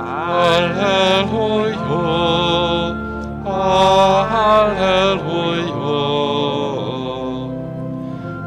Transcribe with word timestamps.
Halleluja, 0.00 1.76
halleluja, 3.44 4.70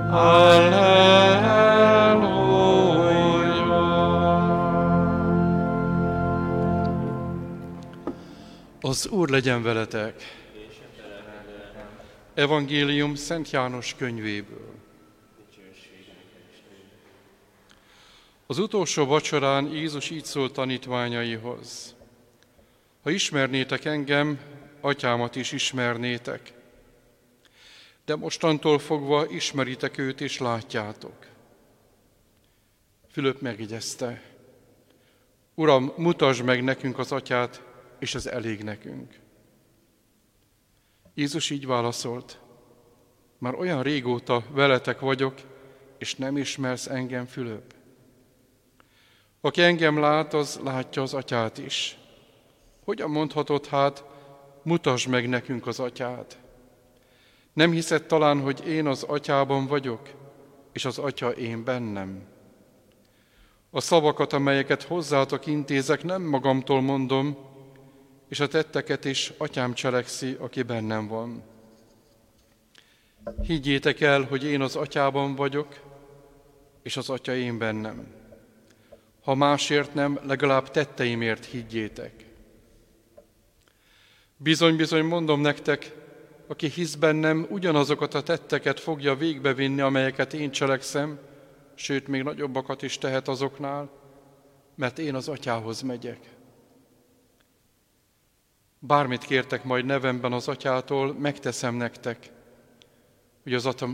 halleluja. 0.09 1.13
Az 8.81 9.07
Úr 9.07 9.29
legyen 9.29 9.63
veletek! 9.63 10.15
Evangélium 12.33 13.15
Szent 13.15 13.51
János 13.51 13.95
könyvéből. 13.97 14.72
Az 18.54 18.59
utolsó 18.59 19.05
vacsorán 19.05 19.71
Jézus 19.71 20.09
így 20.09 20.25
szólt 20.25 20.54
tanítványaihoz. 20.54 21.95
Ha 23.04 23.09
ismernétek 23.09 23.86
engem, 23.86 24.39
atyámat 24.82 25.36
is 25.36 25.51
ismernétek. 25.51 26.54
De 28.05 28.15
mostantól 28.15 28.79
fogva 28.79 29.29
ismeritek 29.29 29.97
őt 29.97 30.21
és 30.21 30.37
látjátok. 30.37 31.25
Fülöp 33.11 33.42
megigyezte. 33.42 34.22
Uram, 35.56 35.94
mutasd 35.97 36.44
meg 36.44 36.64
nekünk 36.64 37.00
az 37.00 37.11
atyát, 37.11 37.61
és 38.00 38.16
ez 38.16 38.25
elég 38.25 38.64
nekünk. 38.64 39.20
Jézus 41.14 41.50
így 41.50 41.66
válaszolt. 41.66 42.39
Már 43.38 43.56
olyan 43.56 43.83
régóta 43.83 44.44
veletek 44.52 45.00
vagyok, 45.00 45.36
és 45.97 46.16
nem 46.16 46.38
ismersz 46.38 46.88
engem, 46.88 47.25
Fülöp. 47.25 47.81
Aki 49.45 49.61
engem 49.61 50.00
lát, 50.00 50.33
az 50.33 50.59
látja 50.64 51.02
az 51.02 51.14
atyát 51.14 51.58
is. 51.58 51.97
Hogyan 52.84 53.09
mondhatod 53.09 53.66
hát, 53.66 54.03
mutasd 54.62 55.09
meg 55.09 55.30
nekünk 55.30 55.67
az 55.67 55.80
atyát? 55.80 56.38
Nem 57.54 57.72
hiszed 57.72 58.06
talán, 58.06 58.42
hogy 58.42 58.67
én 58.67 58.88
az 58.88 59.04
atyában 59.04 59.67
vagyok, 59.67 60.09
és 60.72 60.86
az 60.86 60.98
atya 60.98 61.32
én 61.32 61.64
bennem? 61.64 62.23
A 63.70 63.82
szavakat, 63.82 64.34
amelyeket 64.34 64.84
hozzátok 64.84 65.45
intézek, 65.45 66.04
nem 66.04 66.22
magamtól 66.22 66.82
mondom, 66.82 67.38
és 68.28 68.39
a 68.39 68.48
tetteket 68.48 69.06
is 69.06 69.34
atyám 69.38 69.73
cselekszi, 69.73 70.36
aki 70.39 70.62
bennem 70.62 71.08
van. 71.08 71.44
Higgyétek 73.42 74.02
el, 74.02 74.22
hogy 74.22 74.44
én 74.44 74.62
az 74.62 74.76
atyában 74.76 75.36
vagyok, 75.36 75.80
és 76.84 76.98
az 76.98 77.10
atya 77.10 77.36
én 77.36 77.58
bennem. 77.58 78.23
Ha 79.24 79.36
másért 79.36 79.94
nem, 79.94 80.20
legalább 80.24 80.72
tetteimért 80.72 81.46
higgyétek. 81.46 82.26
Bizony-bizony 84.38 85.06
mondom 85.06 85.42
nektek, 85.42 85.96
aki 86.48 86.68
hisz 86.68 86.96
bennem, 86.96 87.48
ugyanazokat 87.50 88.14
a 88.14 88.24
tetteket 88.24 88.80
fogja 88.80 89.16
végbevinni, 89.16 89.82
amelyeket 89.82 90.34
én 90.34 90.52
cselekszem, 90.52 91.20
sőt, 91.76 92.08
még 92.08 92.24
nagyobbakat 92.24 92.82
is 92.82 92.98
tehet 92.98 93.28
azoknál, 93.28 93.90
mert 94.76 95.00
én 95.00 95.16
az 95.16 95.28
atyához 95.28 95.82
megyek. 95.82 96.20
Bármit 98.80 99.24
kértek 99.24 99.64
majd 99.64 99.86
nevemben 99.86 100.34
az 100.34 100.48
atyától, 100.48 101.14
megteszem 101.14 101.76
nektek, 101.76 102.32
hogy 103.44 103.54
az, 103.54 103.66
atya, 103.66 103.88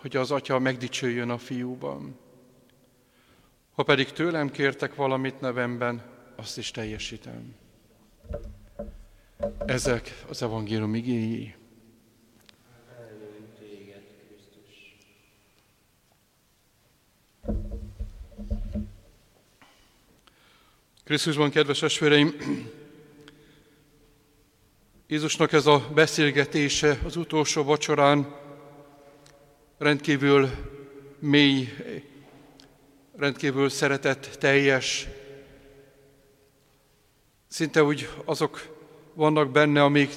hogy 0.00 0.16
az 0.16 0.30
atya 0.30 0.58
megdicsőjön 0.58 1.30
a 1.30 1.38
fiúban. 1.38 2.18
Ha 3.74 3.82
pedig 3.82 4.12
tőlem 4.12 4.50
kértek 4.50 4.94
valamit 4.94 5.40
nevemben, 5.40 6.02
azt 6.36 6.58
is 6.58 6.70
teljesítem. 6.70 7.54
Ezek 9.66 10.24
az 10.28 10.42
evangélium 10.42 10.94
igényi. 10.94 11.54
Krisztusban, 21.04 21.50
kedves 21.50 21.82
esvéreim, 21.82 22.34
Jézusnak 25.06 25.52
ez 25.52 25.66
a 25.66 25.90
beszélgetése 25.94 26.98
az 27.04 27.16
utolsó 27.16 27.62
vacsorán 27.62 28.34
rendkívül 29.78 30.50
mély, 31.18 31.68
rendkívül 33.16 33.68
szeretett, 33.68 34.36
teljes. 34.38 35.08
Szinte 37.48 37.82
úgy 37.82 38.08
azok 38.24 38.76
vannak 39.12 39.50
benne, 39.50 39.82
amik 39.82 40.10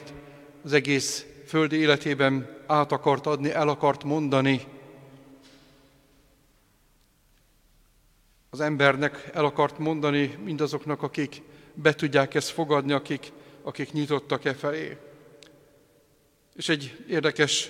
az 0.64 0.74
egész 0.74 1.26
földi 1.46 1.76
életében 1.76 2.64
át 2.66 2.92
akart 2.92 3.26
adni, 3.26 3.52
el 3.52 3.70
akart 3.70 4.04
mondani. 4.04 4.62
Az 8.50 8.60
embernek 8.60 9.30
el 9.34 9.46
akart 9.46 9.78
mondani 9.78 10.38
mindazoknak, 10.44 11.02
akik 11.02 11.42
be 11.74 11.94
tudják 11.94 12.34
ezt 12.34 12.50
fogadni, 12.50 12.92
akik 12.92 13.32
akik 13.68 13.92
nyitottak 13.92 14.46
e 14.46 14.54
felé. 14.54 14.98
És 16.56 16.70
egy 16.70 17.06
érdekes 17.10 17.70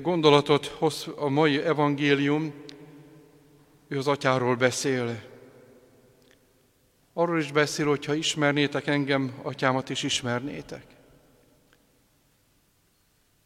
gondolatot 0.00 0.66
hoz 0.66 1.06
a 1.16 1.28
mai 1.28 1.58
evangélium, 1.62 2.54
ő 3.90 3.98
az 3.98 4.06
atyáról 4.06 4.56
beszél. 4.56 5.22
Arról 7.12 7.38
is 7.38 7.52
beszél, 7.52 7.86
hogy 7.86 8.04
ha 8.04 8.14
ismernétek 8.14 8.86
engem, 8.86 9.40
atyámat 9.42 9.88
is 9.88 10.02
ismernétek. 10.02 10.84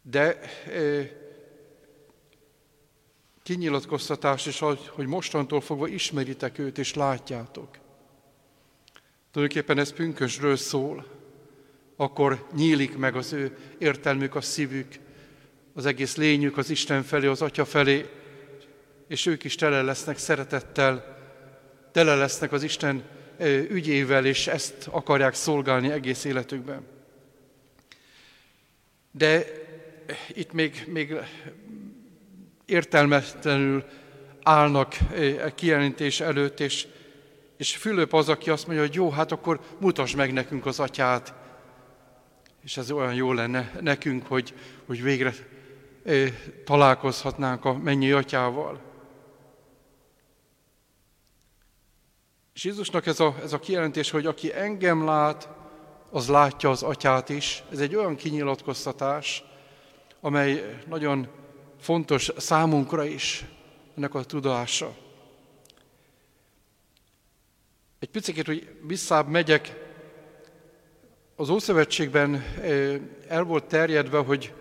De 0.03 0.41
e, 0.41 1.10
kinyilatkoztatás 3.43 4.47
is, 4.47 4.59
hogy 4.88 5.06
mostantól 5.06 5.60
fogva 5.60 5.88
ismeritek 5.88 6.59
őt 6.59 6.78
és 6.78 6.94
látjátok. 6.94 7.78
Tulajdonképpen 9.31 9.78
ez 9.78 9.93
pünkösről 9.93 10.56
szól 10.56 11.15
akkor 11.97 12.47
nyílik 12.55 12.97
meg 12.97 13.16
az 13.16 13.32
ő 13.32 13.56
értelmük, 13.78 14.34
a 14.34 14.41
szívük, 14.41 14.94
az 15.75 15.87
egész 15.87 16.16
lényük 16.16 16.56
az 16.56 16.71
Isten 16.71 17.03
felé, 17.03 17.26
az 17.26 17.43
Atya 17.43 17.65
felé, 17.65 18.09
és 19.09 19.26
ők 19.26 19.44
is 19.44 19.54
tele 19.54 19.82
lesznek 19.82 20.19
szeretettel, 20.19 21.19
tele 21.92 22.15
lesznek 22.15 22.53
az 22.53 22.62
Isten 22.62 23.03
ügyével, 23.69 24.26
és 24.26 24.47
ezt 24.47 24.88
akarják 24.91 25.34
szolgálni 25.34 25.91
egész 25.91 26.25
életükben. 26.25 26.87
De 29.10 29.44
itt 30.28 30.53
még, 30.53 30.84
még 30.87 31.14
értelmetlenül 32.64 33.84
állnak 34.43 34.97
a 35.44 35.54
kijelentés 35.54 36.20
előtt, 36.20 36.60
és, 36.60 36.87
és 37.56 37.76
Fülöp 37.76 38.12
az, 38.12 38.28
aki 38.28 38.50
azt 38.50 38.66
mondja, 38.66 38.84
hogy 38.84 38.94
jó, 38.94 39.10
hát 39.10 39.32
akkor 39.32 39.60
mutasd 39.78 40.16
meg 40.16 40.32
nekünk 40.32 40.66
az 40.66 40.81
atyát, 40.81 41.34
és 42.62 42.76
ez 42.76 42.91
olyan 42.91 43.14
jó 43.14 43.32
lenne 43.32 43.72
nekünk, 43.81 44.26
hogy, 44.26 44.54
hogy 44.87 45.03
végre 45.03 45.34
találkozhatnánk 46.64 47.64
a 47.64 47.78
mennyi 47.78 48.10
atyával. 48.10 48.94
És 52.54 52.65
Jézusnak 52.65 53.06
ez 53.06 53.20
a, 53.20 53.37
ez 53.42 53.53
a 53.53 53.59
kijelentés, 53.59 54.10
hogy 54.10 54.26
aki 54.26 54.54
engem 54.54 55.04
lát, 55.04 55.48
az 56.10 56.28
látja 56.28 56.70
az 56.70 56.82
atyát 56.82 57.28
is. 57.28 57.62
Ez 57.72 57.81
egy 57.81 57.94
olyan 57.94 58.16
kinyilatkoztatás, 58.16 59.44
amely 60.20 60.78
nagyon 60.88 61.28
fontos 61.81 62.31
számunkra 62.37 63.04
is, 63.04 63.44
ennek 63.97 64.14
a 64.14 64.25
tudása. 64.25 64.97
Egy 67.98 68.09
picit, 68.09 68.47
hogy 68.47 68.76
visszább 68.82 69.28
megyek 69.28 69.75
az 71.37 71.49
Ószövetségben 71.49 72.44
el 73.29 73.43
volt 73.43 73.64
terjedve, 73.64 74.19
hogy 74.19 74.52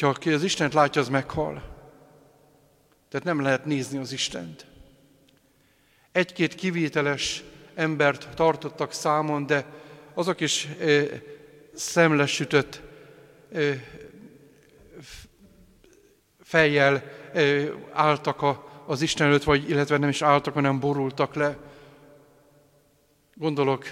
ha 0.00 0.08
aki 0.08 0.32
az 0.32 0.42
Istent 0.42 0.74
látja, 0.74 1.00
az 1.00 1.08
meghal. 1.08 1.62
Tehát 3.08 3.26
nem 3.26 3.40
lehet 3.40 3.64
nézni 3.64 3.98
az 3.98 4.12
Istent. 4.12 4.66
Egy-két 6.16 6.54
kivételes 6.54 7.44
embert 7.74 8.28
tartottak 8.34 8.92
számon, 8.92 9.46
de 9.46 9.66
azok 10.14 10.40
is 10.40 10.68
szemlesütött 11.74 12.80
fejjel 16.42 17.02
álltak 17.92 18.44
az 18.86 19.02
Isten 19.02 19.26
előtt, 19.26 19.44
vagy 19.44 19.70
illetve 19.70 19.98
nem 19.98 20.08
is 20.08 20.22
álltak, 20.22 20.54
hanem 20.54 20.80
borultak 20.80 21.34
le. 21.34 21.56
Gondolok 23.34 23.84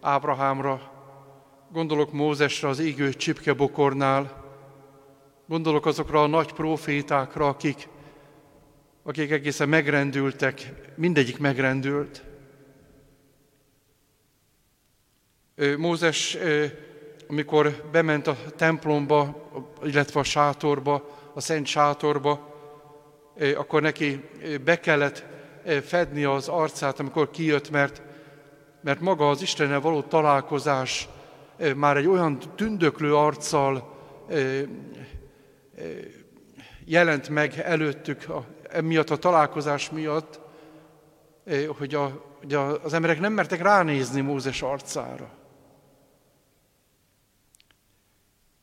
Ábrahámra, 0.00 0.92
Gondolok 1.72 2.12
Mózesre 2.12 2.68
az 2.68 2.78
égő 2.78 3.14
csipkebokornál, 3.14 4.44
gondolok 5.46 5.86
azokra 5.86 6.22
a 6.22 6.26
nagy 6.26 6.52
profétákra, 6.52 7.48
akik, 7.48 7.88
akik 9.06 9.30
egészen 9.30 9.68
megrendültek, 9.68 10.72
mindegyik 10.94 11.38
megrendült. 11.38 12.22
Mózes, 15.76 16.36
amikor 17.28 17.88
bement 17.92 18.26
a 18.26 18.36
templomba, 18.56 19.50
illetve 19.82 20.20
a 20.20 20.22
sátorba, 20.22 21.18
a 21.34 21.40
szent 21.40 21.66
sátorba, 21.66 22.54
akkor 23.56 23.82
neki 23.82 24.20
be 24.64 24.80
kellett 24.80 25.24
fedni 25.84 26.24
az 26.24 26.48
arcát, 26.48 27.00
amikor 27.00 27.30
kijött, 27.30 27.70
mert, 27.70 28.02
mert 28.80 29.00
maga 29.00 29.28
az 29.28 29.42
Istennel 29.42 29.80
való 29.80 30.02
találkozás 30.02 31.08
már 31.76 31.96
egy 31.96 32.06
olyan 32.06 32.38
tündöklő 32.56 33.14
arccal 33.14 33.98
jelent 36.84 37.28
meg 37.28 37.58
előttük, 37.58 38.26
emiatt 38.62 39.10
a 39.10 39.16
találkozás 39.16 39.90
miatt, 39.90 40.40
hogy, 41.78 41.94
a, 41.94 42.22
hogy 42.38 42.54
az 42.54 42.92
emberek 42.92 43.20
nem 43.20 43.32
mertek 43.32 43.62
ránézni 43.62 44.20
Mózes 44.20 44.62
arcára. 44.62 45.30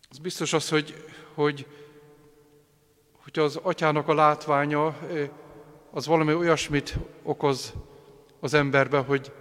Az 0.09 0.17
biztos 0.17 0.53
az, 0.53 0.69
hogy, 0.69 1.05
hogy, 1.33 1.67
hogy 3.23 3.39
az 3.39 3.55
atyának 3.55 4.07
a 4.07 4.13
látványa 4.13 4.97
az 5.91 6.05
valami 6.05 6.33
olyasmit 6.33 6.97
okoz 7.23 7.73
az 8.39 8.53
emberbe, 8.53 8.97
hogy, 8.97 9.33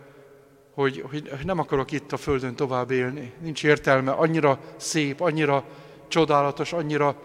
hogy, 0.74 1.04
hogy 1.08 1.24
nem 1.44 1.58
akarok 1.58 1.92
itt 1.92 2.12
a 2.12 2.16
Földön 2.16 2.54
tovább 2.54 2.90
élni. 2.90 3.32
Nincs 3.40 3.64
értelme, 3.64 4.10
annyira 4.10 4.60
szép, 4.76 5.20
annyira 5.20 5.64
csodálatos, 6.08 6.72
annyira 6.72 7.16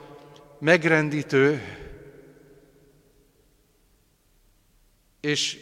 megrendítő. 0.60 1.62
És 5.20 5.60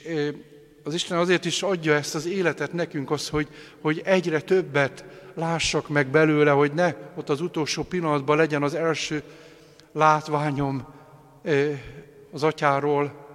az 0.84 0.94
Isten 0.94 1.18
azért 1.18 1.46
is 1.46 1.62
adja 1.62 1.94
ezt 1.94 2.16
az 2.16 2.26
életet 2.26 2.74
nekünk, 2.74 3.12
az, 3.12 3.30
hogy, 3.30 3.48
hogy 3.82 4.02
egyre 4.06 4.42
többet 4.42 5.06
lássak 5.34 5.90
meg 5.90 6.08
belőle, 6.08 6.52
hogy 6.52 6.74
ne 6.74 6.96
ott 7.16 7.30
az 7.30 7.42
utolsó 7.42 7.84
pillanatban 7.84 8.38
legyen 8.38 8.64
az 8.64 8.74
első 8.74 9.24
látványom 9.92 10.88
az 12.32 12.44
atyáról, 12.44 13.26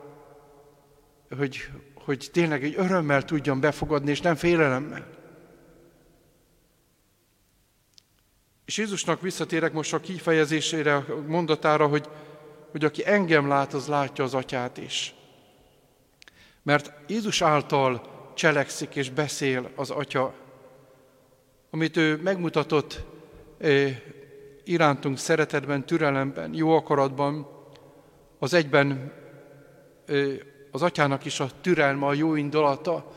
hogy, 1.36 1.68
hogy 1.94 2.28
tényleg 2.32 2.64
egy 2.64 2.74
örömmel 2.76 3.24
tudjam 3.24 3.60
befogadni, 3.60 4.10
és 4.10 4.20
nem 4.20 4.34
félelemmel. 4.34 5.17
És 8.68 8.76
Jézusnak 8.76 9.20
visszatérek 9.20 9.72
most 9.72 9.94
a 9.94 10.00
kifejezésére, 10.00 10.94
a 10.94 11.04
mondatára, 11.26 11.86
hogy, 11.86 12.08
hogy 12.70 12.84
aki 12.84 13.06
engem 13.06 13.48
lát, 13.48 13.74
az 13.74 13.86
látja 13.86 14.24
az 14.24 14.34
atyát 14.34 14.76
is. 14.76 15.14
Mert 16.62 16.92
Jézus 17.06 17.42
által 17.42 18.02
cselekszik 18.34 18.96
és 18.96 19.10
beszél 19.10 19.70
az 19.76 19.90
atya, 19.90 20.34
amit 21.70 21.96
ő 21.96 22.20
megmutatott 22.22 23.00
eh, 23.58 23.96
irántunk 24.64 25.18
szeretetben, 25.18 25.86
türelemben, 25.86 26.54
jó 26.54 26.76
akaratban, 26.76 27.48
az 28.38 28.54
egyben 28.54 29.12
eh, 30.06 30.34
az 30.70 30.82
atyának 30.82 31.24
is 31.24 31.40
a 31.40 31.50
türelme, 31.60 32.06
a 32.06 32.14
jó 32.14 32.34
indulata, 32.34 33.12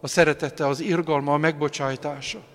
a 0.00 0.06
szeretete, 0.06 0.66
az 0.66 0.80
irgalma, 0.80 1.32
a 1.32 1.38
megbocsájtása. 1.38 2.54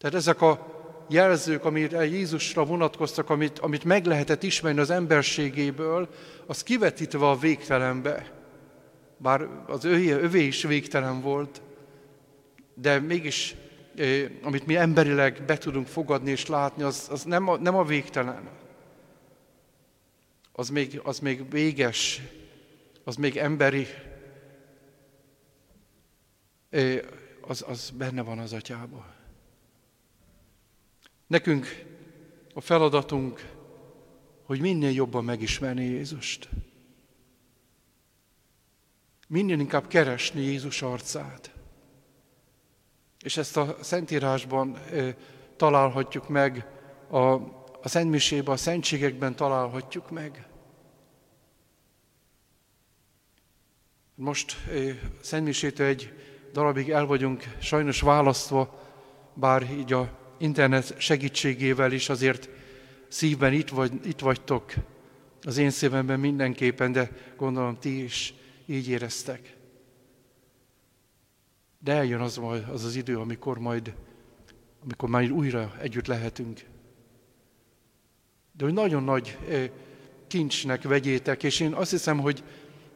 Tehát 0.00 0.16
ezek 0.16 0.40
a 0.40 0.66
jelzők, 1.08 1.64
amire 1.64 2.06
Jézusra 2.06 2.64
vonatkoztak, 2.64 3.30
amit, 3.30 3.58
amit 3.58 3.84
meg 3.84 4.04
lehetett 4.04 4.42
ismerni 4.42 4.80
az 4.80 4.90
emberségéből, 4.90 6.08
az 6.46 6.62
kivetítve 6.62 7.28
a 7.28 7.36
végtelenbe. 7.36 8.32
Bár 9.16 9.48
az 9.66 9.84
övé, 9.84 10.10
övé 10.10 10.46
is 10.46 10.62
végtelen 10.62 11.20
volt, 11.20 11.62
de 12.74 12.98
mégis, 12.98 13.54
amit 14.42 14.66
mi 14.66 14.76
emberileg 14.76 15.42
be 15.46 15.58
tudunk 15.58 15.86
fogadni 15.86 16.30
és 16.30 16.46
látni, 16.46 16.82
az, 16.82 17.08
az 17.10 17.22
nem, 17.22 17.48
a, 17.48 17.56
nem 17.56 17.76
a 17.76 17.84
végtelen. 17.84 18.48
Az 20.52 20.68
még, 20.68 21.00
az 21.04 21.18
még 21.18 21.50
véges, 21.50 22.20
az 23.04 23.16
még 23.16 23.36
emberi, 23.36 23.86
az, 27.40 27.64
az 27.68 27.92
benne 27.96 28.22
van 28.22 28.38
az 28.38 28.52
atyában. 28.52 29.18
Nekünk 31.30 31.84
a 32.54 32.60
feladatunk, 32.60 33.50
hogy 34.44 34.60
minél 34.60 34.90
jobban 34.90 35.24
megismerni 35.24 35.84
Jézust. 35.84 36.48
Minél 39.28 39.58
inkább 39.58 39.86
keresni 39.86 40.40
Jézus 40.40 40.82
arcát. 40.82 41.54
És 43.22 43.36
ezt 43.36 43.56
a 43.56 43.76
Szentírásban 43.80 44.78
találhatjuk 45.56 46.28
meg, 46.28 46.66
a, 47.08 47.18
a 47.82 47.88
Szentmisében, 47.88 48.54
a 48.54 48.56
Szentségekben 48.56 49.36
találhatjuk 49.36 50.10
meg. 50.10 50.48
Most 54.14 54.56
Szentmisétől 55.20 55.86
egy 55.86 56.12
darabig 56.52 56.90
el 56.90 57.06
vagyunk 57.06 57.56
sajnos 57.60 58.00
választva, 58.00 58.80
bár 59.34 59.70
így 59.72 59.92
a 59.92 60.18
internet 60.40 60.94
segítségével 60.98 61.92
is 61.92 62.08
azért 62.08 62.48
szívben 63.08 63.52
itt, 63.52 63.68
vagy, 63.68 63.92
itt 64.04 64.18
vagytok, 64.20 64.72
az 65.42 65.56
én 65.56 65.70
szívemben 65.70 66.20
mindenképpen, 66.20 66.92
de 66.92 67.10
gondolom 67.36 67.78
ti 67.78 68.02
is 68.02 68.34
így 68.66 68.88
éreztek. 68.88 69.56
De 71.78 71.92
eljön 71.92 72.20
az, 72.20 72.40
az 72.72 72.84
az 72.84 72.96
idő, 72.96 73.18
amikor 73.18 73.58
majd, 73.58 73.94
amikor 74.82 75.08
majd 75.08 75.30
újra 75.30 75.76
együtt 75.80 76.06
lehetünk. 76.06 76.60
De 78.52 78.64
hogy 78.64 78.74
nagyon 78.74 79.02
nagy 79.02 79.38
kincsnek 80.26 80.82
vegyétek, 80.82 81.42
és 81.42 81.60
én 81.60 81.72
azt 81.72 81.90
hiszem, 81.90 82.18
hogy, 82.18 82.44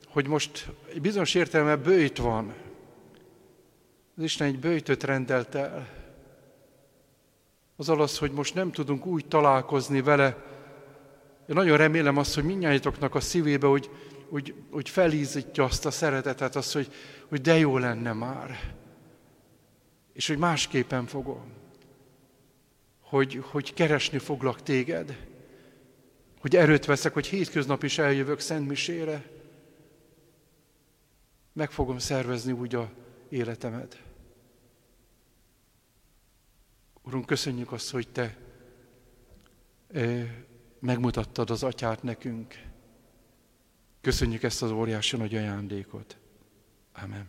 hogy 0.06 0.26
most 0.26 0.70
egy 0.92 1.00
bizonyos 1.00 1.34
értelme 1.34 1.76
bőjt 1.76 2.18
van. 2.18 2.54
Az 4.16 4.22
Isten 4.22 4.46
egy 4.46 4.58
bőjtöt 4.58 5.02
rendelt 5.02 5.54
el 5.54 6.03
az 7.76 7.88
az, 7.88 8.18
hogy 8.18 8.32
most 8.32 8.54
nem 8.54 8.72
tudunk 8.72 9.06
úgy 9.06 9.26
találkozni 9.26 10.02
vele. 10.02 10.26
Én 11.48 11.54
nagyon 11.54 11.76
remélem 11.76 12.16
azt, 12.16 12.34
hogy 12.34 12.44
mindnyájtoknak 12.44 13.14
a 13.14 13.20
szívébe, 13.20 13.66
hogy, 13.66 13.90
hogy, 14.28 14.54
hogy 14.70 14.88
felízítja 14.88 15.64
azt 15.64 15.86
a 15.86 15.90
szeretetet, 15.90 16.56
azt, 16.56 16.72
hogy, 16.72 16.92
hogy 17.28 17.40
de 17.40 17.58
jó 17.58 17.78
lenne 17.78 18.12
már. 18.12 18.74
És 20.12 20.26
hogy 20.26 20.38
másképpen 20.38 21.06
fogom. 21.06 21.52
Hogy, 23.00 23.42
hogy 23.50 23.74
keresni 23.74 24.18
foglak 24.18 24.62
téged. 24.62 25.26
Hogy 26.40 26.56
erőt 26.56 26.84
veszek, 26.84 27.12
hogy 27.12 27.26
hétköznap 27.26 27.82
is 27.82 27.98
eljövök 27.98 28.40
Szentmisére. 28.40 29.24
Meg 31.52 31.70
fogom 31.70 31.98
szervezni 31.98 32.52
úgy 32.52 32.74
a 32.74 32.90
életemet. 33.28 34.02
Urunk, 37.04 37.26
köszönjük 37.26 37.72
azt, 37.72 37.90
hogy 37.90 38.08
Te 38.08 38.36
megmutattad 40.80 41.50
az 41.50 41.62
atyát 41.62 42.02
nekünk. 42.02 42.54
Köszönjük 44.00 44.42
ezt 44.42 44.62
az 44.62 44.70
óriási 44.70 45.16
nagy 45.16 45.34
ajándékot. 45.34 46.18
Amen. 46.92 47.28